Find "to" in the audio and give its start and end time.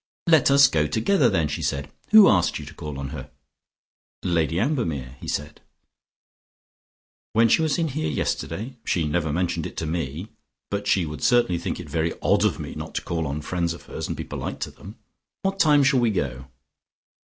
2.65-2.73, 9.77-9.85, 12.95-13.03, 14.61-14.71